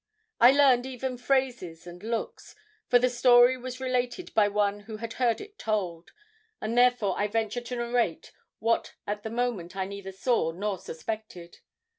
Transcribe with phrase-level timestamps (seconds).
[0.39, 2.55] I learned even phrases and looks
[2.87, 6.11] for the story was related by one who had heard it told
[6.59, 11.59] and therefore I venture to narrate what at the moment I neither saw nor suspected.